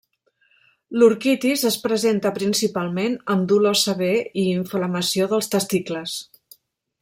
[1.01, 4.11] L'orquitis es presenta principalment amb dolor sever
[4.45, 6.21] i inflamació dels testicles.